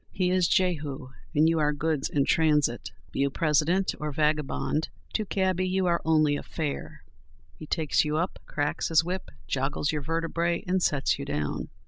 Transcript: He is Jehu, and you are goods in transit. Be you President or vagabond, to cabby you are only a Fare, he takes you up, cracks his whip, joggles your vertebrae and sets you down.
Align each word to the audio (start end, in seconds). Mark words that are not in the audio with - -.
He 0.09 0.31
is 0.31 0.47
Jehu, 0.47 1.09
and 1.35 1.47
you 1.47 1.59
are 1.59 1.71
goods 1.71 2.09
in 2.09 2.25
transit. 2.25 2.91
Be 3.11 3.19
you 3.19 3.29
President 3.29 3.93
or 3.99 4.11
vagabond, 4.11 4.89
to 5.13 5.25
cabby 5.27 5.67
you 5.67 5.85
are 5.85 6.01
only 6.03 6.35
a 6.35 6.41
Fare, 6.41 7.03
he 7.53 7.67
takes 7.67 8.03
you 8.03 8.17
up, 8.17 8.39
cracks 8.47 8.87
his 8.87 9.03
whip, 9.03 9.29
joggles 9.47 9.91
your 9.91 10.01
vertebrae 10.01 10.63
and 10.65 10.81
sets 10.81 11.19
you 11.19 11.25
down. 11.25 11.69